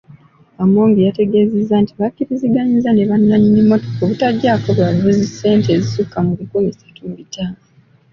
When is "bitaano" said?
7.19-7.59